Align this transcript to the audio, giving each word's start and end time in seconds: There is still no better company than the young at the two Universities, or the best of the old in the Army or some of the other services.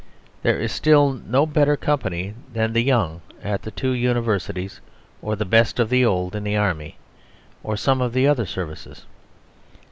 There 0.41 0.59
is 0.59 0.71
still 0.71 1.11
no 1.13 1.45
better 1.45 1.77
company 1.77 2.33
than 2.51 2.73
the 2.73 2.81
young 2.81 3.21
at 3.43 3.61
the 3.61 3.69
two 3.69 3.91
Universities, 3.91 4.81
or 5.21 5.35
the 5.35 5.45
best 5.45 5.79
of 5.79 5.89
the 5.91 6.03
old 6.03 6.35
in 6.35 6.43
the 6.43 6.57
Army 6.57 6.97
or 7.63 7.77
some 7.77 8.01
of 8.01 8.11
the 8.11 8.25
other 8.27 8.47
services. 8.47 9.05